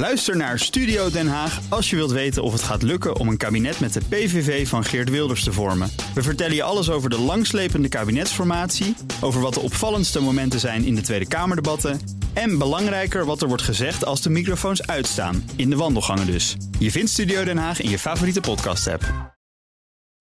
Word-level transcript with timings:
Luister 0.00 0.36
naar 0.36 0.58
Studio 0.58 1.10
Den 1.10 1.28
Haag 1.28 1.60
als 1.68 1.90
je 1.90 1.96
wilt 1.96 2.10
weten 2.10 2.42
of 2.42 2.52
het 2.52 2.62
gaat 2.62 2.82
lukken 2.82 3.16
om 3.16 3.28
een 3.28 3.36
kabinet 3.36 3.80
met 3.80 3.92
de 3.92 4.00
PVV 4.08 4.68
van 4.68 4.84
Geert 4.84 5.10
Wilders 5.10 5.44
te 5.44 5.52
vormen. 5.52 5.90
We 6.14 6.22
vertellen 6.22 6.54
je 6.54 6.62
alles 6.62 6.90
over 6.90 7.10
de 7.10 7.18
langslepende 7.18 7.88
kabinetsformatie, 7.88 8.96
over 9.20 9.40
wat 9.40 9.54
de 9.54 9.60
opvallendste 9.60 10.20
momenten 10.20 10.60
zijn 10.60 10.84
in 10.84 10.94
de 10.94 11.00
Tweede 11.00 11.28
Kamerdebatten 11.28 12.00
en 12.32 12.58
belangrijker 12.58 13.24
wat 13.24 13.42
er 13.42 13.48
wordt 13.48 13.62
gezegd 13.62 14.04
als 14.04 14.22
de 14.22 14.30
microfoons 14.30 14.86
uitstaan, 14.86 15.50
in 15.56 15.70
de 15.70 15.76
wandelgangen 15.76 16.26
dus. 16.26 16.56
Je 16.78 16.90
vindt 16.90 17.10
Studio 17.10 17.44
Den 17.44 17.58
Haag 17.58 17.80
in 17.80 17.90
je 17.90 17.98
favoriete 17.98 18.40
podcast-app. 18.40 19.34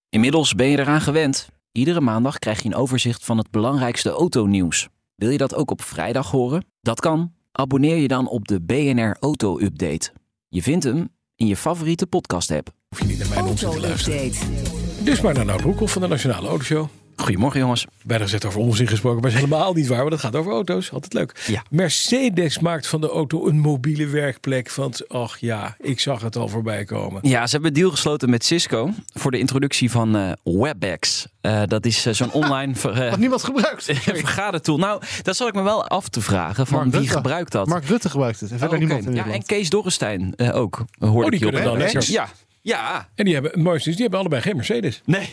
Inmiddels 0.10 0.56
ben 0.56 0.68
je 0.68 0.78
eraan 0.78 1.02
gewend. 1.02 1.50
Iedere 1.72 2.02
maandag 2.02 2.40
krijg 2.40 2.62
je 2.62 2.70
een 2.70 2.76
overzicht 2.76 3.26
van 3.26 3.38
het 3.38 3.52
belangrijkste 3.52 4.10
autonieuws. 4.10 4.88
Wil 5.16 5.30
je 5.30 5.38
dat 5.38 5.56
ook 5.56 5.72
op 5.72 5.82
vrijdag 5.82 6.32
horen? 6.32 6.66
Dat 6.82 7.00
kan. 7.00 7.38
Abonneer 7.60 7.96
je 7.96 8.08
dan 8.08 8.28
op 8.28 8.48
de 8.48 8.62
BNR 8.62 9.18
Auto 9.20 9.60
Update. 9.60 10.12
Je 10.48 10.62
vindt 10.62 10.84
hem 10.84 11.10
in 11.36 11.48
je 11.48 11.56
favoriete 11.56 12.08
podcast-app. 12.08 12.70
Hoef 12.90 13.00
je 13.00 13.06
niet 13.06 13.20
naar 13.20 13.30
mijn 13.30 13.46
onzin 13.46 13.70
te 13.70 13.80
luisteren. 13.80 14.20
Auto-update. 14.20 15.04
Dus 15.04 15.22
maar 15.22 15.34
naar 15.34 15.46
Nout 15.46 15.62
Broekhoff 15.62 15.94
van 15.94 16.02
de 16.02 16.08
Nationale 16.08 16.48
Autoshow. 16.48 16.88
Goedemorgen 17.20 17.60
jongens. 17.60 17.86
Bijna 18.04 18.24
gezegd 18.24 18.46
over 18.46 18.60
onzin 18.60 18.88
gesproken, 18.88 19.22
maar 19.22 19.30
is 19.30 19.36
helemaal 19.36 19.74
niet 19.74 19.88
waar, 19.88 19.98
want 20.00 20.12
het 20.12 20.20
gaat 20.22 20.36
over 20.36 20.52
auto's. 20.52 20.92
Altijd 20.92 21.14
leuk. 21.14 21.44
Ja. 21.48 21.64
Mercedes 21.70 22.60
maakt 22.60 22.88
van 22.88 23.02
de 23.02 23.10
auto 23.10 23.48
een 23.48 23.60
mobiele 23.60 24.08
werkplek. 24.08 24.72
Want, 24.74 25.10
ach 25.10 25.38
ja, 25.38 25.76
ik 25.80 26.00
zag 26.00 26.22
het 26.22 26.36
al 26.36 26.48
voorbij 26.48 26.84
komen. 26.84 27.28
Ja, 27.28 27.46
ze 27.46 27.52
hebben 27.52 27.70
een 27.72 27.80
deal 27.80 27.92
gesloten 27.92 28.30
met 28.30 28.46
Cisco 28.46 28.90
voor 29.14 29.32
de 29.32 29.40
introductie 29.40 29.92
van 29.92 30.16
eh, 30.16 30.32
WebEx. 30.44 31.28
Eh, 31.42 31.62
dat 31.66 31.86
is 31.86 32.06
eh, 32.06 32.14
zo'n 32.14 32.32
online 32.44 32.76
ver, 32.76 33.10
Wat 33.10 33.20
niemand 33.20 33.44
gebruikt. 33.44 33.84
vergadertool. 34.04 34.78
Nou, 34.78 35.02
dat 35.22 35.36
zal 35.36 35.48
ik 35.48 35.54
me 35.54 35.62
wel 35.62 35.88
af 35.88 36.08
te 36.10 36.22
vragen. 36.22 36.68
Van 36.68 36.78
Mark 36.78 36.90
wie 36.92 37.00
Rutte. 37.00 37.16
gebruikt 37.16 37.52
dat? 37.52 37.68
Mark 37.68 37.86
Rutte 37.86 38.10
gebruikt 38.10 38.40
het. 38.40 38.52
En 38.52 38.58
verder 38.60 38.78
Oh, 38.78 38.84
niemand 38.84 39.06
in 39.06 39.14
ja, 39.16 39.26
en. 39.26 39.44
Kees 39.46 39.70
Dorrestein 39.70 40.40
ook. 40.54 40.86
Hoorde 41.00 41.18
Oh, 41.18 41.24
die 41.24 41.34
ik 41.34 41.40
kunnen 41.42 41.64
dan. 41.64 42.02
Ja, 42.08 42.30
ja. 42.62 43.10
En 43.16 43.26
die 43.26 43.34
hebben, 43.34 43.52
het 43.52 43.62
mooiste 43.64 43.90
is, 43.90 43.94
die 43.96 44.02
hebben 44.04 44.20
allebei 44.20 44.42
geen 44.42 44.56
Mercedes. 44.56 45.02
Nee. 45.06 45.30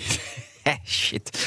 Eh, 0.73 0.75
Shit. 0.85 1.47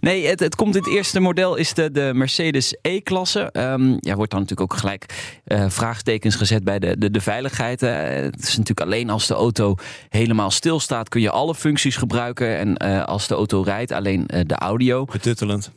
Nee, 0.00 0.26
het, 0.26 0.40
het 0.40 0.54
komt 0.54 0.76
in 0.76 0.82
het 0.82 0.92
eerste 0.92 1.20
model 1.20 1.56
is 1.56 1.74
de, 1.74 1.90
de 1.90 2.10
Mercedes 2.14 2.76
E-klasse. 2.82 3.40
Ehm 3.52 3.96
ja, 4.00 4.14
wordt 4.14 4.30
dan 4.30 4.40
natuurlijk 4.40 4.72
ook 4.72 4.78
gelijk 4.78 5.06
eh, 5.44 5.64
vraagtekens 5.68 6.34
gezet 6.34 6.64
bij 6.64 6.78
de, 6.78 6.98
de, 6.98 7.10
de 7.10 7.20
veiligheid. 7.20 7.80
Het 7.80 8.38
is 8.42 8.56
natuurlijk 8.56 8.80
alleen 8.80 9.10
als 9.10 9.26
de 9.26 9.34
auto 9.34 9.74
helemaal 10.08 10.50
stilstaat 10.50 11.08
kun 11.08 11.20
je 11.20 11.30
alle 11.30 11.54
functies 11.54 11.96
gebruiken. 11.96 12.58
En 12.58 12.76
eh, 12.76 13.04
als 13.04 13.28
de 13.28 13.34
auto 13.34 13.62
rijdt 13.62 13.92
alleen 13.92 14.24
de 14.46 14.54
audio. 14.54 15.04
Betuttelend. 15.04 15.70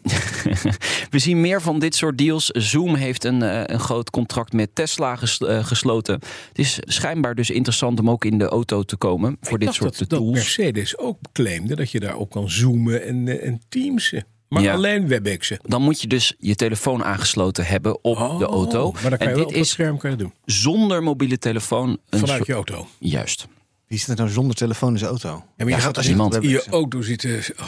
We 1.10 1.20
zien 1.20 1.42
meer 1.42 1.62
van 1.62 1.80
dit 1.80 1.96
soort 1.96 2.18
deals. 2.18 2.48
Zoom 2.48 2.96
heeft 2.96 3.24
een, 3.24 3.72
een 3.74 3.80
groot 3.80 4.10
contract 4.10 4.54
met 4.54 4.76
Tesla 4.76 5.16
ges- 5.16 5.42
gesloten. 5.42 6.14
Het 6.48 6.60
is 6.60 6.80
schijnbaar 6.82 7.36
dus 7.36 7.50
interessant 7.50 8.00
om 8.00 8.10
ook 8.10 8.26
in 8.26 8.38
de 8.38 8.48
auto 8.48 8.84
te 8.84 8.96
komen 8.96 9.38
voor 9.42 9.60
Ik 9.60 9.66
dit 9.66 9.74
soort 9.74 10.00
dat, 10.00 10.10
dat 10.10 10.20
tools. 10.20 10.34
Mercedes 10.34 10.98
ook 10.98 11.18
claimde 11.32 11.76
dat 11.76 11.92
je 11.92 12.00
daarop 12.00 12.30
kan 12.30 12.50
zoomen 12.50 12.83
en, 12.92 13.28
eh, 13.28 13.48
en 13.48 13.62
teamsen. 13.70 14.26
Maar 14.50 14.62
Ja. 14.64 14.73
alleen 14.73 15.08
WebExen. 15.08 15.59
Dan 15.62 15.81
moet 15.81 16.02
je 16.02 16.08
dus 16.08 16.36
je 16.39 16.56
telefoon 16.56 17.03
aangesloten 17.03 17.66
hebben 17.66 18.03
op 18.03 18.16
de 18.40 18.45
auto. 18.45 18.86
Oh, 18.86 18.94
Maar 18.94 19.02
dan 19.09 19.12
kan 19.17 19.20
en 19.20 19.28
je 19.28 19.36
wel 19.36 19.36
dit 19.36 19.45
op 19.45 19.52
het 19.53 19.62
is 19.62 19.70
scherm 19.70 19.98
kan 19.98 20.12
je 20.12 20.17
doen. 20.17 20.34
zonder 20.45 21.03
mobiele 21.03 21.38
telefoon. 21.38 21.98
Een 22.09 22.20
Vanuit 22.20 22.45
je 22.45 22.53
auto. 22.53 22.88
Juist. 23.00 23.48
Wie 23.88 24.00
zit 24.00 24.08
er 24.08 24.16
nou 24.16 24.30
zonder 24.30 24.56
telefoon 24.56 24.92
in 24.92 24.98
zijn 24.98 25.09
auto? 25.09 25.28
Ja, 25.30 25.44
maar 25.58 25.67
je 25.67 25.73
Ja, 25.73 25.78
gaat 25.78 25.88
als 25.88 25.98
als 25.98 26.08
iemand- 26.08 26.36
in 26.36 26.50
je 26.50 26.64
auto 26.70 27.02
zitten. 27.02 27.40
oh, 27.59 27.67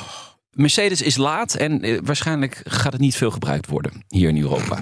Mercedes 0.56 1.02
is 1.02 1.16
laat 1.17 1.53
en 1.56 1.81
eh, 1.81 2.00
waarschijnlijk 2.03 2.61
gaat 2.64 2.92
het 2.92 3.02
niet 3.02 3.16
veel 3.16 3.31
gebruikt 3.31 3.67
worden 3.67 4.03
hier 4.08 4.30
in 4.30 4.38
Europa. 4.42 4.80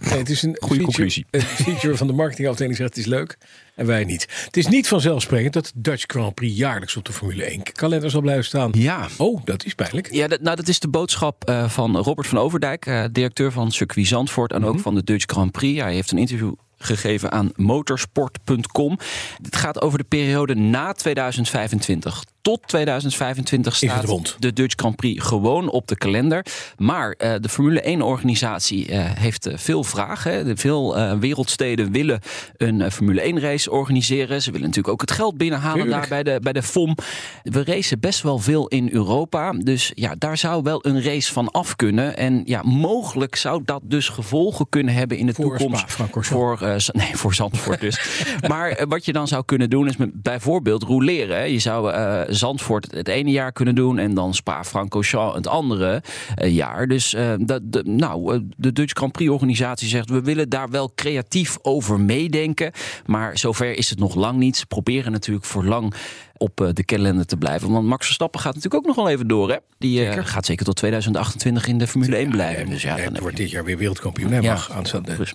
Nee, 0.00 0.18
het 0.18 0.30
is 0.30 0.42
een 0.42 0.56
feature, 0.60 0.82
conclusie. 0.82 1.26
Een 1.30 1.40
feature 1.40 1.96
van 1.96 2.06
de 2.06 2.12
marketingafdeling 2.12 2.76
zegt 2.76 2.88
het 2.88 2.98
is 2.98 3.06
leuk 3.06 3.38
en 3.74 3.86
wij 3.86 4.04
niet. 4.04 4.26
Het 4.44 4.56
is 4.56 4.66
niet 4.66 4.88
vanzelfsprekend 4.88 5.52
dat 5.52 5.64
de 5.64 5.80
Dutch 5.80 6.04
Grand 6.06 6.34
Prix 6.34 6.56
jaarlijks 6.56 6.96
op 6.96 7.04
de 7.04 7.12
Formule 7.12 7.44
1 7.44 7.62
kalender 7.72 8.10
zal 8.10 8.20
blijven 8.20 8.44
staan. 8.44 8.70
Ja. 8.74 9.08
Oh, 9.16 9.40
dat 9.44 9.64
is 9.64 9.74
pijnlijk. 9.74 10.12
Ja, 10.12 10.26
dat, 10.28 10.40
nou, 10.40 10.56
dat 10.56 10.68
is 10.68 10.80
de 10.80 10.88
boodschap 10.88 11.44
eh, 11.44 11.68
van 11.68 11.96
Robert 11.96 12.26
van 12.26 12.38
Overdijk, 12.38 12.86
eh, 12.86 13.04
directeur 13.12 13.52
van 13.52 13.70
Circuit 13.72 14.06
Zandvoort 14.06 14.52
en 14.52 14.60
Mhm. 14.60 14.68
ook 14.68 14.78
van 14.80 14.94
de 14.94 15.04
Dutch 15.04 15.24
Grand 15.26 15.52
Prix. 15.52 15.80
Hij 15.80 15.94
heeft 15.94 16.10
een 16.10 16.18
interview 16.18 16.52
gegeven 16.78 17.32
aan 17.32 17.50
motorsport.com. 17.54 18.98
Het 19.42 19.56
gaat 19.56 19.80
over 19.80 19.98
de 19.98 20.04
periode 20.04 20.54
na 20.54 20.92
2025. 20.92 22.24
Tot 22.46 22.62
2025 22.66 23.72
Is 23.72 23.80
het 23.80 23.90
staat 23.90 24.36
de 24.38 24.52
Dutch 24.52 24.74
Grand 24.76 24.96
Prix 24.96 25.24
gewoon 25.24 25.70
op 25.70 25.88
de 25.88 25.96
kalender. 25.96 26.46
Maar 26.76 27.10
eh, 27.10 27.34
de 27.40 27.48
Formule 27.48 27.96
1-organisatie 27.98 28.94
heeft 28.94 29.46
eh, 29.46 29.58
veel 29.58 29.84
vragen. 29.84 30.58
Veel 30.58 30.96
eh, 30.96 31.18
wereldsteden 31.18 31.92
willen 31.92 32.20
een 32.56 32.80
eh, 32.80 32.90
Formule 32.90 33.34
1-race 33.34 33.70
organiseren. 33.70 34.42
Ze 34.42 34.50
willen 34.50 34.66
natuurlijk 34.66 34.94
ook 34.94 35.00
het 35.00 35.10
geld 35.10 35.36
binnenhalen 35.36 35.82
Tuurlijk. 35.82 36.08
daar 36.08 36.22
bij 36.22 36.34
de, 36.34 36.40
bij 36.40 36.52
de 36.52 36.62
FOM. 36.62 36.96
We 37.42 37.64
racen 37.64 38.00
best 38.00 38.22
wel 38.22 38.38
veel 38.38 38.68
in 38.68 38.88
Europa. 38.92 39.52
Dus 39.52 39.92
ja, 39.94 40.14
daar 40.18 40.38
zou 40.38 40.62
wel 40.62 40.86
een 40.86 41.02
race 41.02 41.32
van 41.32 41.50
af 41.50 41.76
kunnen. 41.76 42.16
En 42.16 42.42
ja, 42.44 42.62
mogelijk 42.62 43.36
zou 43.36 43.62
dat 43.64 43.80
dus 43.84 44.08
gevolgen 44.08 44.68
kunnen 44.68 44.94
hebben 44.94 45.18
in 45.18 45.26
de 45.26 45.34
Voor 45.34 45.56
toekomst. 45.56 45.80
Spa-Francorchamps. 45.80 46.60
voor, 46.60 46.68
eh, 46.68 47.06
nee, 47.06 47.16
voor 47.16 47.34
Zandvoort 47.34 47.80
dus. 47.80 48.24
maar 48.48 48.70
eh, 48.70 48.86
wat 48.88 49.04
je 49.04 49.12
dan 49.12 49.28
zou 49.28 49.44
kunnen 49.44 49.70
doen 49.70 49.88
is 49.88 49.96
met, 49.96 50.22
bijvoorbeeld 50.22 50.82
roleren. 50.82 51.36
hè. 51.36 51.42
Je 51.42 51.58
zou 51.58 51.92
eh, 51.92 52.20
Zandvoort 52.36 52.90
het 52.90 53.08
ene 53.08 53.30
jaar 53.30 53.52
kunnen 53.52 53.74
doen 53.74 53.98
en 53.98 54.14
dan 54.14 54.34
Spa-Francorchamps 54.34 55.34
het 55.34 55.46
andere 55.46 56.02
eh, 56.34 56.54
jaar. 56.54 56.86
Dus 56.88 57.14
eh, 57.14 57.32
dat, 57.38 57.60
de, 57.64 57.82
nou, 57.84 58.34
eh, 58.34 58.40
de 58.56 58.72
Dutch 58.72 58.92
Grand 58.96 59.12
Prix 59.12 59.30
organisatie 59.30 59.88
zegt 59.88 60.10
we 60.10 60.20
willen 60.20 60.48
daar 60.48 60.70
wel 60.70 60.92
creatief 60.94 61.58
over 61.62 62.00
meedenken. 62.00 62.72
Maar 63.06 63.38
zover 63.38 63.76
is 63.76 63.90
het 63.90 63.98
nog 63.98 64.14
lang 64.14 64.38
niet. 64.38 64.56
Ze 64.56 64.66
proberen 64.66 65.12
natuurlijk 65.12 65.46
voor 65.46 65.64
lang 65.64 65.94
op 66.38 66.60
eh, 66.60 66.68
de 66.72 66.84
kalender 66.84 67.26
te 67.26 67.36
blijven. 67.36 67.70
Want 67.72 67.86
Max 67.86 68.04
Verstappen 68.04 68.40
gaat 68.40 68.54
natuurlijk 68.54 68.82
ook 68.82 68.86
nog 68.96 69.04
wel 69.04 69.08
even 69.14 69.26
door. 69.28 69.50
Hè? 69.50 69.56
Die 69.78 70.06
eh, 70.08 70.26
gaat 70.26 70.46
zeker 70.46 70.64
tot 70.64 70.76
2028 70.76 71.66
in 71.66 71.78
de 71.78 71.86
Formule 71.86 72.16
1 72.16 72.30
blijven. 72.30 72.68
Dus 72.68 72.82
ja, 72.82 72.94
hij 72.96 73.08
dan 73.10 73.20
wordt 73.20 73.36
dit 73.36 73.50
jaar 73.50 73.64
weer 73.64 73.78
wereldkampioen. 73.78 74.32
Hij 74.32 74.42
Ja. 74.42 74.52
mag 74.52 74.72
aanstaande 74.72 75.16
Dus 75.16 75.34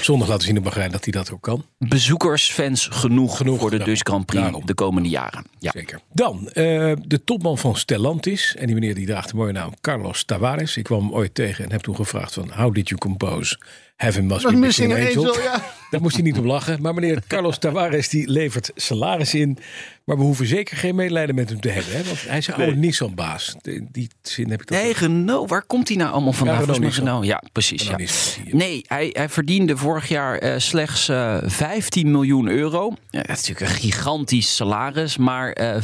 zondag 0.00 0.28
laten 0.28 0.46
zien 0.46 0.56
in 0.56 0.62
Bahrein 0.62 0.90
dat 0.90 1.04
hij 1.04 1.12
dat 1.12 1.30
ook 1.32 1.42
kan. 1.42 1.64
bezoekers, 1.78 2.50
fans 2.50 2.88
genoeg, 2.92 3.36
Genoeg, 3.36 3.58
voor 3.60 3.70
de. 3.70 3.78
Dutch 3.78 4.00
Grand 4.04 4.26
Prix 4.26 4.42
Daarom. 4.42 4.66
de 4.66 4.74
komende 4.74 5.08
jaren. 5.08 5.44
Ja. 5.58 5.70
Zeker. 5.74 6.00
Dan, 6.12 6.48
eh, 6.48 6.92
de 7.06 7.20
topman 7.24 7.58
van 7.58 7.76
Stellantis. 7.76 8.54
En 8.56 8.66
die 8.66 8.74
meneer 8.74 8.94
die 8.94 9.06
draagt 9.06 9.30
de 9.30 9.36
mooie 9.36 9.52
naam 9.52 9.72
Carlos 9.80 10.24
Tavares. 10.24 10.76
Ik 10.76 10.84
kwam 10.84 11.00
hem 11.00 11.12
ooit 11.12 11.34
tegen 11.34 11.64
en 11.64 11.70
heb 11.72 11.80
toen 11.80 11.96
gevraagd 11.96 12.34
van... 12.34 12.50
How 12.54 12.74
did 12.74 12.88
you 12.88 13.00
compose 13.00 13.58
Heaven 13.96 14.26
Must 14.26 14.42
Be 14.46 14.52
Missing 14.56 14.88
Missing 14.88 14.92
an 14.92 15.22
Angel, 15.24 15.32
Angel? 15.34 15.42
ja. 15.42 15.64
Daar 15.92 16.00
moest 16.00 16.14
hij 16.14 16.24
niet 16.24 16.38
op 16.38 16.44
lachen. 16.44 16.82
Maar 16.82 16.94
meneer 16.94 17.22
Carlos 17.26 17.58
Tavares 17.58 18.08
die 18.08 18.28
levert 18.30 18.70
salaris 18.74 19.34
in. 19.34 19.58
Maar 20.04 20.16
we 20.16 20.22
hoeven 20.22 20.46
zeker 20.46 20.76
geen 20.76 20.94
medelijden 20.94 21.34
met 21.34 21.48
hem 21.48 21.60
te 21.60 21.68
hebben. 21.68 21.92
Hè? 21.96 22.04
Want 22.04 22.28
hij 22.28 22.38
is 22.38 22.46
een 22.46 22.54
oude 22.54 22.76
Nissan-baas. 22.76 23.54
Die, 23.60 23.88
die 23.92 24.08
zin 24.22 24.50
heb 24.50 24.60
ik 24.60 24.66
toch 24.66 24.78
Nee, 24.78 24.92
Renault, 24.92 25.50
waar 25.50 25.62
komt 25.62 25.88
hij 25.88 25.96
nou 25.96 26.12
allemaal 26.12 26.32
vandaan? 26.32 26.66
Ja, 26.66 26.72
Renault. 26.72 26.94
Renault, 26.94 27.24
Ja, 27.24 27.42
precies. 27.52 27.82
Ja. 27.82 27.96
Nissan. 27.96 28.42
Nee, 28.50 28.84
hij, 28.86 29.10
hij 29.12 29.28
verdiende 29.28 29.76
vorig 29.76 30.08
jaar 30.08 30.38
eh, 30.38 30.58
slechts 30.58 31.08
eh 31.08 31.36
15 31.44 32.10
miljoen 32.10 32.48
euro. 32.48 32.94
Ja, 33.10 33.22
dat 33.22 33.36
is 33.38 33.48
natuurlijk 33.48 33.60
een 33.60 33.76
gigantisch 33.80 34.54
salaris, 34.56 35.16
maar 35.16 35.52
eh 35.52 35.82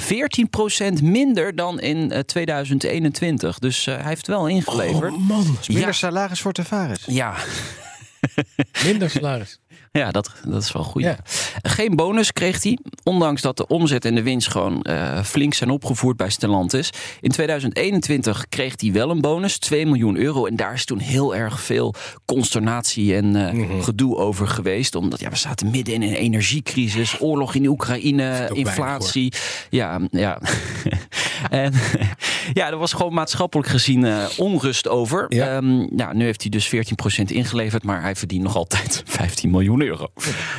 14% 0.99 1.03
minder 1.03 1.57
dan 1.57 1.81
in 1.81 2.13
eh, 2.13 2.21
2021. 2.21 3.59
Dus 3.59 3.87
eh, 3.87 3.95
hij 3.95 4.05
heeft 4.09 4.27
wel 4.27 4.47
ingeleverd. 4.47 5.13
Oh 5.13 5.29
man, 5.29 5.57
Minder 5.67 5.87
Ja. 5.87 5.93
salaris 5.93 6.41
voor 6.41 6.53
Tavares. 6.53 7.05
Ja, 7.07 7.35
minder 8.85 9.11
salaris. 9.11 9.59
Ja, 9.93 10.11
dat, 10.11 10.31
dat 10.45 10.63
is 10.63 10.73
wel 10.73 10.83
goed. 10.85 11.03
Ja. 11.03 11.17
Geen 11.63 11.97
bonus 11.97 12.33
kreeg 12.33 12.63
hij, 12.63 12.79
ondanks 13.05 13.43
dat 13.43 13.57
de 13.57 13.67
omzet 13.67 14.05
en 14.05 14.15
de 14.15 14.23
winst 14.23 14.49
gewoon 14.51 14.83
eh, 14.83 15.23
flink 15.23 15.55
zijn 15.55 15.71
opgevoerd 15.71 16.17
bij 16.17 16.31
Stellantis. 16.31 16.91
In 17.21 17.31
2021 17.31 18.49
kreeg 18.49 18.75
hij 18.81 18.93
wel 18.93 19.11
een 19.11 19.21
bonus, 19.21 19.59
2 19.59 19.87
miljoen 19.87 20.17
euro. 20.17 20.47
En 20.47 20.57
daar 20.57 20.73
is 20.75 20.85
toen 20.85 20.99
heel 20.99 21.35
erg 21.37 21.61
veel 21.61 21.95
consternatie 22.25 23.15
en 23.17 23.37
eh, 23.37 23.53
Mhm. 23.53 23.81
gedoe 23.81 24.17
over 24.17 24.49
geweest. 24.49 24.95
Omdat 24.95 25.21
ja, 25.21 25.31
we 25.31 25.37
zaten 25.37 25.71
midden 25.71 25.95
in 25.95 26.03
een 26.03 26.15
energiecrisis, 26.15 27.21
oorlog 27.21 27.55
in 27.55 27.67
Oekraïne, 27.67 28.51
inflatie. 28.53 29.33
ja, 29.71 30.01
ja. 30.11 30.41
en 31.51 31.73
ja, 32.53 32.67
er 32.71 32.77
was 32.79 32.93
gewoon 32.93 33.15
maatschappelijk 33.15 33.69
gezien 33.69 34.05
eh, 34.05 34.25
onrust 34.37 34.89
over. 34.89 35.27
Ja. 35.29 35.57
Ehm, 35.57 35.87
ja, 35.97 36.13
nu 36.13 36.25
heeft 36.25 36.41
hij 36.41 36.51
dus 36.51 36.67
14% 36.69 37.31
ingeleverd, 37.31 37.85
maar 37.85 38.03
hij 38.03 38.17
verdient 38.17 38.43
nog 38.43 38.57
altijd 38.57 39.03
15 39.07 39.51
miljoen 39.51 39.78
euro. 39.83 40.09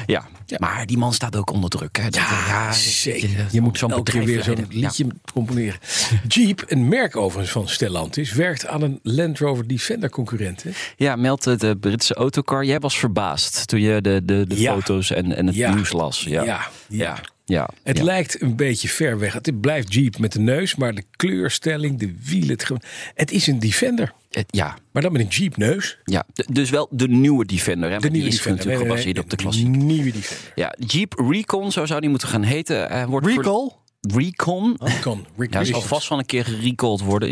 Ja, 0.06 0.28
maar 0.58 0.86
die 0.86 0.98
man 0.98 1.14
staat 1.14 1.36
ook 1.36 1.52
onder 1.52 1.70
druk. 1.70 1.98
Hè. 1.98 2.04
Dat- 2.04 2.14
ja, 2.16 2.72
Zeker. 2.74 3.30
je- 3.30 3.46
Je 3.52 3.62
moet 3.62 3.78
zo'n 3.78 3.90
keer 3.90 4.04
bedrijf 4.04 4.26
weer 4.26 4.44
zo'n 4.44 4.54
leiden. 4.56 4.80
Ja. 4.80 4.86
liedje 4.88 5.08
componeren. 5.34 5.80
Jeep, 6.28 6.64
een 6.68 6.88
merk 6.88 7.16
overigens 7.16 7.52
van 7.52 7.68
Stellantis, 7.68 8.34
werkt 8.34 8.68
aan 8.68 8.82
een 8.82 9.00
Land 9.04 9.40
Rover 9.40 9.68
Defender 9.68 10.10
concurrent. 10.10 10.64
Hè? 10.64 10.70
Ja, 10.98 11.16
meldde 11.16 11.56
de 11.56 11.78
Britse 11.78 12.14
autocar. 12.14 12.64
Jij 12.66 12.80
was 12.80 13.00
verbaasd 13.00 13.68
toen 13.68 13.82
je 13.82 14.02
de, 14.02 14.22
de, 14.26 14.46
de 14.48 14.60
Ja. 14.62 14.74
foto's 14.74 15.12
en, 15.12 15.36
en 15.36 15.46
het 15.48 15.56
Ja. 15.56 15.74
nieuws 15.74 15.92
las. 15.92 16.24
Ja. 16.24 16.44
Ja, 16.44 16.68
ja. 16.88 17.20
Ja, 17.50 17.70
Het 17.84 17.98
ja. 17.98 18.04
lijkt 18.04 18.42
een 18.42 18.56
beetje 18.56 18.88
ver 18.88 19.20
weg. 19.20 19.34
Het 19.34 19.62
blijft 19.62 19.94
Jeep 19.94 20.18
met 20.18 20.32
de 20.32 20.40
neus, 20.40 20.76
maar 20.76 20.94
de 20.96 21.04
kleurstelling, 21.16 22.00
de 22.00 22.16
wielen. 22.24 22.50
Het, 22.50 22.64
ge- 22.64 22.80
het 23.16 23.32
is 23.32 23.48
een 23.48 23.60
Defender, 23.60 24.14
Het- 24.32 24.46
ja, 24.50 24.78
maar 24.92 25.02
dan 25.02 25.12
met 25.12 25.22
een 25.22 25.28
Jeep 25.28 25.58
neus. 25.58 25.98
ja. 26.04 26.26
D- 26.34 26.56
dus 26.56 26.70
wel 26.70 26.88
de 26.92 27.08
nieuwe 27.08 27.46
Defender. 27.46 27.90
Hè? 27.92 28.00
De 28.00 28.10
nieuwe 28.10 28.18
die 28.18 28.28
is 28.28 28.36
Defender. 28.36 28.66
natuurlijk 28.66 28.84
Nee, 28.88 28.88
nee, 28.96 29.04
gebaseerd 29.04 29.16
nee, 29.16 29.24
op 29.24 29.30
de 29.30 29.36
de 29.36 29.44
klassieke. 29.44 29.78
Nieuwe 29.94 30.12
Defender. 30.12 30.52
Ja, 30.56 30.76
Jeep 30.88 31.14
Recon, 31.30 31.72
zo 31.72 31.86
zou 31.86 32.00
die 32.02 32.10
moeten 32.10 32.28
gaan 32.28 32.44
heten. 32.44 32.90
Eh, 32.90 33.06
wordt 33.06 33.28
Recall? 33.28 33.72
Recon. 34.02 34.78
Recon. 34.80 35.26
Ja, 35.50 35.64
zal 35.64 35.82
vast 35.82 36.10
wel 36.10 36.18
een 36.20 36.26
keer 36.26 36.46
gerecalled 36.46 37.02
worden. 37.02 37.30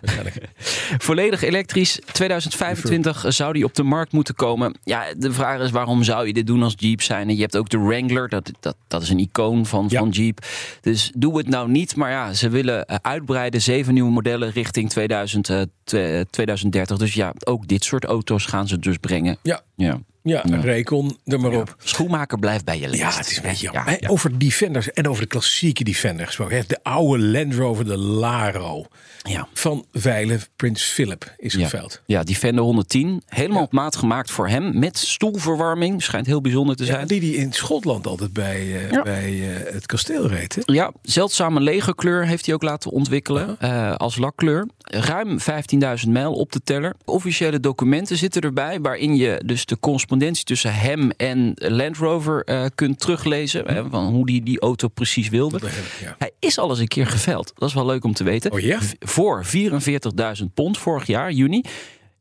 Waarschijnlijk. 0.00 0.48
Volledig 1.08 1.42
elektrisch. 1.42 1.98
2025 2.12 3.24
zou 3.28 3.52
die 3.52 3.64
op 3.64 3.74
de 3.74 3.82
markt 3.82 4.12
moeten 4.12 4.34
komen. 4.34 4.74
Ja, 4.84 5.04
de 5.16 5.32
vraag 5.32 5.60
is 5.60 5.70
waarom 5.70 6.02
zou 6.02 6.26
je 6.26 6.32
dit 6.32 6.46
doen 6.46 6.62
als 6.62 6.74
Jeep 6.76 7.02
zijn? 7.02 7.28
En 7.28 7.34
je 7.34 7.40
hebt 7.40 7.56
ook 7.56 7.68
de 7.68 7.78
Wrangler. 7.78 8.28
Dat, 8.28 8.50
dat, 8.60 8.76
dat 8.88 9.02
is 9.02 9.08
een 9.08 9.18
icoon 9.18 9.66
van, 9.66 9.86
Ja. 9.88 9.98
van 9.98 10.08
Jeep. 10.08 10.46
Dus 10.80 11.10
doe 11.16 11.38
het 11.38 11.48
nou 11.48 11.70
niet. 11.70 11.96
Maar 11.96 12.10
ja, 12.10 12.32
ze 12.32 12.48
willen 12.48 12.84
eh, 12.86 12.96
uitbreiden. 13.02 13.62
Zeven 13.62 13.94
nieuwe 13.94 14.10
modellen 14.10 14.50
richting 14.50 14.90
2000, 14.90 15.48
eh, 15.48 15.62
twe- 15.84 16.26
2030. 16.30 16.96
Dus 16.98 17.14
ja, 17.14 17.34
ook 17.44 17.68
dit 17.68 17.84
soort 17.84 18.04
auto's 18.04 18.44
gaan 18.46 18.68
ze 18.68 18.78
dus 18.78 18.96
brengen. 18.96 19.38
Ja, 19.42 19.60
Ja. 19.76 20.00
Ja, 20.22 20.42
Ja. 20.48 20.60
Recon, 20.60 21.18
er 21.24 21.40
maar 21.40 21.52
op. 21.52 21.76
Schoenmaker 21.82 22.38
blijft 22.38 22.64
bij 22.64 22.80
je 22.80 22.88
leest. 22.88 23.02
Ja, 23.02 23.16
het 23.16 23.30
is 23.30 23.36
een 23.36 23.42
beetje 23.42 23.66
Ja, 23.66 23.72
jammer. 23.72 23.96
ja. 24.00 24.08
Over 24.08 24.38
Defenders 24.38 24.92
en 24.92 25.08
over 25.08 25.22
de 25.22 25.28
klassieke 25.28 25.84
Defender 25.84 26.26
gesproken. 26.26 26.64
De 26.66 26.78
oude 26.82 27.24
Land 27.24 27.54
Rover, 27.54 27.84
de 27.84 27.96
Laro. 27.96 28.84
Ja. 29.22 29.48
Van 29.54 29.84
Weilen, 29.92 30.40
Prins 30.56 30.82
Philip 30.84 31.34
is 31.36 31.54
Ja. 31.54 31.62
geveild. 31.64 32.02
Ja, 32.06 32.22
Defender 32.22 32.64
110. 32.64 33.22
Helemaal 33.26 33.62
op 33.62 33.72
maat 33.72 33.96
gemaakt 33.96 34.30
voor 34.30 34.48
hem. 34.48 34.78
Met 34.78 34.98
stoelverwarming. 34.98 36.02
Schijnt 36.02 36.26
heel 36.26 36.40
bijzonder 36.40 36.76
te 36.76 36.84
zijn. 36.84 37.06
Die 37.06 37.20
die 37.20 37.36
in 37.36 37.52
Schotland 37.52 38.06
altijd 38.06 38.32
bij, 38.32 38.88
eh, 38.90 39.02
bij 39.02 39.56
eh, 39.64 39.72
het 39.72 39.86
kasteel 39.86 40.26
reed. 40.28 40.54
hè? 40.54 40.60
Ja, 40.72 40.92
zeldzame 41.02 41.60
legerkleur 41.60 42.26
heeft 42.26 42.46
hij 42.46 42.54
ook 42.54 42.62
laten 42.62 42.90
ontwikkelen 42.90 43.56
eh, 43.60 43.94
als 43.94 44.16
lakkleur. 44.16 44.66
Ruim 44.80 45.38
15.000 45.40 46.08
mijl 46.12 46.32
op 46.32 46.52
de 46.52 46.60
teller. 46.64 46.94
Officiële 47.04 47.60
documenten 47.60 48.16
zitten 48.16 48.42
erbij 48.42 48.80
waarin 48.80 49.16
je 49.16 49.42
dus 49.46 49.64
de 49.66 49.76
correspondentie 50.12 50.44
tussen 50.44 50.74
hem 50.74 51.10
en 51.10 51.52
Land 51.54 51.96
Rover 51.96 52.44
eh, 52.44 52.64
kunt 52.74 53.00
teruglezen. 53.00 53.66
Hè, 53.66 53.88
van 53.90 54.06
hoe 54.06 54.26
die 54.26 54.42
die 54.42 54.60
auto 54.60 54.88
precies 54.88 55.28
wilde. 55.28 55.60
Ja. 56.00 56.16
Hij 56.18 56.30
is 56.38 56.58
al 56.58 56.70
eens 56.70 56.78
een 56.78 56.88
keer 56.88 57.06
geveld. 57.06 57.52
Dat 57.54 57.68
is 57.68 57.74
wel 57.74 57.86
leuk 57.86 58.04
om 58.04 58.12
te 58.12 58.24
weten. 58.24 58.52
Oh 58.52 58.60
ja? 58.60 58.78
Voor 58.98 59.44
44.000 59.46 60.44
pond 60.54 60.78
vorig 60.78 61.06
jaar, 61.06 61.32
juni. 61.32 61.62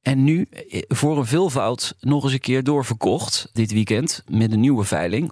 En 0.02 0.24
nu 0.24 0.48
eh, 0.70 0.82
voor 0.88 1.18
een 1.18 1.26
veelvoud 1.26 1.96
nog 2.00 2.24
eens 2.24 2.34
een 2.34 2.40
keer 2.40 2.64
doorverkocht 2.64 3.50
dit 3.54 3.72
weekend 3.72 4.24
met 4.30 4.52
een 4.52 4.60
nieuwe 4.60 4.84
veiling. 4.84 5.32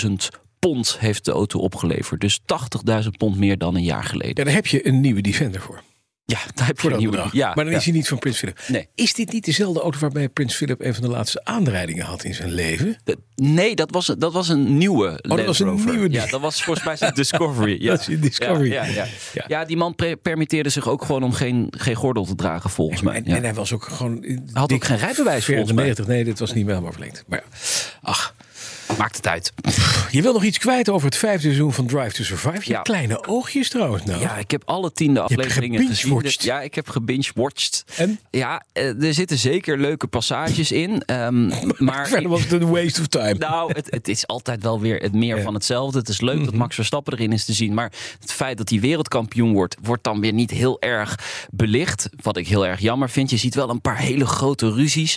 124.000 0.00 0.12
pond 0.58 0.96
heeft 0.98 1.24
de 1.24 1.32
auto 1.32 1.58
opgeleverd. 1.58 2.20
Dus 2.20 2.40
80.000 3.02 3.08
pond 3.16 3.36
meer 3.38 3.58
dan 3.58 3.74
een 3.74 3.82
jaar 3.82 4.04
geleden. 4.04 4.36
Ja, 4.36 4.44
daar 4.44 4.54
heb 4.54 4.66
je 4.66 4.86
een 4.86 5.00
nieuwe 5.00 5.20
Defender 5.20 5.60
voor. 5.60 5.82
Ja, 6.30 6.38
daar 6.54 6.66
heb 6.66 6.80
je 6.80 6.90
een 6.90 6.96
nieuwe. 6.96 7.12
bedrag. 7.16 7.32
Ja, 7.32 7.46
maar 7.54 7.64
dan 7.64 7.72
ja. 7.72 7.78
is 7.78 7.84
hij 7.84 7.94
niet 7.94 8.08
van 8.08 8.18
Prins 8.18 8.38
Philip. 8.38 8.60
Nee. 8.68 8.88
Is 8.94 9.14
dit 9.14 9.32
niet 9.32 9.44
dezelfde 9.44 9.80
auto 9.80 9.98
waarbij 9.98 10.28
Prins 10.28 10.54
Philip 10.54 10.80
een 10.80 10.94
van 10.94 11.02
de 11.02 11.08
laatste 11.08 11.44
aanrijdingen 11.44 12.04
had 12.04 12.24
in 12.24 12.34
zijn 12.34 12.50
leven? 12.52 12.96
De- 13.04 13.18
Nee, 13.36 13.74
dat 13.74 13.90
was, 13.90 14.06
dat 14.18 14.32
was 14.32 14.48
een 14.48 14.78
nieuwe 14.78 15.18
Oh, 15.28 15.36
dat 15.36 15.46
was 15.46 15.58
een 15.58 15.66
Rover. 15.68 15.90
nieuwe- 15.90 16.10
Ja, 16.10 16.26
dat 16.26 16.40
was 16.40 16.62
volgens 16.62 16.86
mij 16.86 16.96
zijn 16.96 17.14
Discovery. 17.24 17.82
Ja. 17.82 17.90
Dat 17.90 18.00
is 18.00 18.06
een 18.06 18.20
Discovery. 18.20 18.72
Ja, 18.72 18.84
ja, 18.84 19.06
ja. 19.46 19.64
Die 19.64 19.76
man 19.76 19.94
permitteerde 20.22 20.68
zich 20.68 20.88
ook 20.88 21.04
gewoon 21.04 21.22
om 21.22 21.32
geen, 21.32 21.66
geen 21.76 21.94
gordel 21.94 22.24
te 22.24 22.34
dragen, 22.34 22.70
volgens 22.70 23.02
mij. 23.02 23.14
En, 23.14 23.22
Ja. 23.26 23.36
en 23.36 23.42
hij 23.42 23.54
was 23.54 23.72
ook 23.72 23.84
gewoon. 23.84 24.18
Hij 24.22 24.38
had 24.52 24.72
ook 24.72 24.84
geen 24.84 24.98
rijbewijs, 24.98 25.44
volgens 25.44 25.72
mij. 25.72 25.96
Nee, 26.06 26.24
dit 26.24 26.38
was 26.38 26.52
niet 26.52 26.64
meer 26.64 26.72
helemaal 26.74 26.92
verlengd. 26.92 27.24
Maar 27.26 27.44
Maakt 28.98 29.16
het 29.16 29.26
uit. 29.26 29.52
je 30.10 30.22
wil 30.22 30.32
nog 30.32 30.44
iets 30.44 30.58
kwijt 30.58 30.88
over 30.88 31.06
het 31.06 31.16
vijfde 31.16 31.42
seizoen 31.42 31.72
van 31.72 31.86
Drive 31.86 32.12
to 32.12 32.22
Survive? 32.22 32.60
Je 32.64 32.70
Ja. 32.72 32.82
kleine 32.82 33.26
oogjes 33.26 33.68
trouwens. 33.68 34.04
Nou. 34.04 34.20
Ja, 34.20 34.36
ik 34.36 34.50
heb 34.50 34.62
alle 34.64 34.92
tiende 34.92 35.20
afleveringen 35.20 35.86
gezien. 35.86 36.22
Ja, 36.38 36.60
ik 36.60 36.74
heb 36.74 36.88
gebingewatcht. 36.88 37.84
En? 37.96 38.18
Ja, 38.30 38.64
eh, 38.72 39.02
er 39.04 39.14
zitten 39.14 39.38
zeker 39.38 39.78
leuke 39.78 40.06
passages 40.06 40.72
in. 40.72 41.02
ehm, 41.04 41.46
maar 41.88 42.08
Verder 42.08 42.28
was 42.30 42.40
het 42.42 42.52
een 42.52 42.68
waste 42.70 43.00
of 43.00 43.06
time. 43.06 43.34
nou, 43.34 43.72
het, 43.72 43.86
het 43.90 44.08
is 44.08 44.26
altijd 44.26 44.62
wel 44.62 44.80
weer 44.80 45.00
het 45.02 45.12
meer 45.14 45.42
van 45.42 45.54
hetzelfde. 45.54 45.98
Het 45.98 46.08
is 46.08 46.20
leuk 46.20 46.36
Mhm. 46.36 46.44
dat 46.44 46.54
Max 46.54 46.74
Verstappen 46.74 47.12
erin 47.12 47.32
is 47.32 47.44
te 47.44 47.52
zien. 47.52 47.74
Maar 47.74 47.92
het 48.20 48.32
feit 48.32 48.58
dat 48.58 48.68
hij 48.68 48.80
wereldkampioen 48.80 49.52
wordt, 49.52 49.76
wordt 49.82 50.04
dan 50.04 50.20
weer 50.20 50.32
niet 50.32 50.50
heel 50.50 50.80
erg 50.80 51.18
belicht. 51.50 52.08
Wat 52.22 52.36
ik 52.36 52.48
heel 52.48 52.66
erg 52.66 52.80
jammer 52.80 53.10
vind. 53.10 53.30
Je 53.30 53.36
ziet 53.36 53.54
wel 53.54 53.70
een 53.70 53.80
paar 53.80 53.98
hele 53.98 54.26
grote 54.26 54.72
ruzies. 54.72 55.16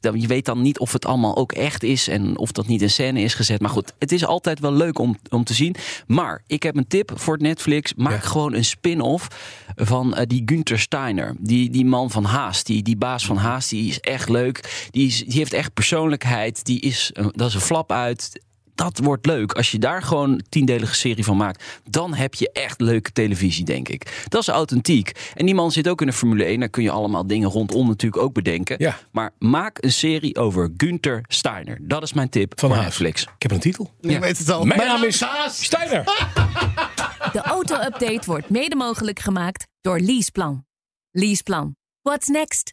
Dan, 0.00 0.20
je 0.20 0.26
weet 0.26 0.44
dan 0.44 0.62
niet 0.62 0.78
of 0.78 0.92
het 0.92 1.04
allemaal 1.06 1.36
ook 1.36 1.52
echt 1.52 1.82
is 1.82 2.08
en 2.08 2.38
of 2.38 2.52
dat 2.52 2.66
niet 2.66 2.82
in 2.82 2.90
scène 2.90 3.20
is 3.20 3.34
gezet. 3.34 3.60
Maar 3.60 3.70
goed, 3.70 3.92
het 3.98 4.12
is 4.12 4.24
altijd 4.26 4.60
wel 4.60 4.72
leuk 4.72 4.98
om, 4.98 5.16
om 5.30 5.44
te 5.44 5.54
zien. 5.54 5.74
Maar 6.06 6.42
ik 6.46 6.62
heb 6.62 6.76
een 6.76 6.86
tip 6.86 7.12
voor 7.14 7.38
Netflix. 7.40 7.94
Maak 7.94 8.22
Ja. 8.22 8.28
gewoon 8.28 8.54
een 8.54 8.64
spin-off 8.64 9.28
van 9.76 10.14
eh, 10.14 10.26
die 10.26 10.42
Günther 10.46 10.78
Steiner. 10.78 11.34
Die, 11.38 11.70
die 11.70 11.84
man 11.84 12.10
van 12.10 12.24
Haas, 12.24 12.64
die, 12.64 12.82
die 12.82 12.96
baas 12.96 13.26
van 13.26 13.36
Haas, 13.36 13.68
die 13.68 13.88
is 13.88 14.00
echt 14.00 14.28
leuk. 14.28 14.88
Die, 14.90 15.06
is, 15.06 15.24
die 15.24 15.38
heeft 15.38 15.52
echt 15.52 15.74
persoonlijkheid. 15.74 16.64
Die 16.64 16.80
is, 16.80 17.12
dat 17.30 17.48
is 17.48 17.54
een 17.54 17.60
flap 17.60 17.92
uit. 17.92 18.40
Dat 18.76 18.98
wordt 18.98 19.26
leuk. 19.26 19.52
Als 19.52 19.70
je 19.70 19.78
daar 19.78 20.02
gewoon 20.02 20.30
een 20.30 20.44
tiendelige 20.48 20.94
serie 20.94 21.24
van 21.24 21.36
maakt, 21.36 21.64
dan 21.90 22.14
heb 22.14 22.34
je 22.34 22.50
echt 22.52 22.80
leuke 22.80 23.12
televisie, 23.12 23.64
denk 23.64 23.88
ik. 23.88 24.24
Dat 24.28 24.40
is 24.40 24.48
authentiek. 24.48 25.30
En 25.34 25.46
die 25.46 25.54
man 25.54 25.72
zit 25.72 25.88
ook 25.88 26.00
in 26.00 26.06
de 26.06 26.12
Formule 26.12 26.44
1. 26.44 26.60
Daar 26.60 26.68
kun 26.68 26.82
je 26.82 26.90
allemaal 26.90 27.26
dingen 27.26 27.48
rondom 27.50 27.86
natuurlijk 27.86 28.22
ook 28.22 28.32
bedenken. 28.32 28.76
Ja. 28.78 28.98
Maar 29.10 29.30
maak 29.38 29.78
een 29.80 29.92
serie 29.92 30.36
over 30.36 30.70
Günther 30.76 31.24
Steiner. 31.28 31.78
Dat 31.80 32.02
is 32.02 32.12
mijn 32.12 32.28
tip 32.28 32.52
Van 32.60 32.68
voor. 32.68 32.78
Netflix. 32.78 33.22
Ik 33.22 33.28
heb 33.38 33.50
een 33.50 33.60
titel. 33.60 33.90
Je 34.00 34.18
weet 34.18 34.38
het 34.38 34.50
al. 34.50 34.64
Mijn 34.64 34.80
naam 34.80 35.04
is 35.04 35.24
Steiner. 35.48 36.04
De 37.32 37.42
auto-update 37.42 38.22
wordt 38.24 38.50
mede 38.50 38.76
mogelijk 38.76 39.18
gemaakt 39.18 39.66
door 39.80 40.00
Leaseplan. 40.00 40.64
Leaseplan. 41.10 41.76
What's 42.02 42.28
next? 42.28 42.72